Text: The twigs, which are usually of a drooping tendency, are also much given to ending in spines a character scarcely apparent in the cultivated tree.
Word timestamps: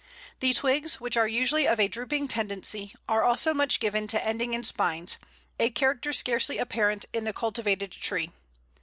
The 0.39 0.55
twigs, 0.55 0.99
which 0.99 1.15
are 1.15 1.27
usually 1.27 1.67
of 1.67 1.79
a 1.79 1.87
drooping 1.87 2.27
tendency, 2.29 2.95
are 3.07 3.21
also 3.23 3.53
much 3.53 3.79
given 3.79 4.07
to 4.07 4.25
ending 4.25 4.55
in 4.55 4.63
spines 4.63 5.17
a 5.59 5.69
character 5.69 6.11
scarcely 6.11 6.57
apparent 6.57 7.05
in 7.13 7.23
the 7.23 7.33
cultivated 7.33 7.91
tree. 7.91 8.31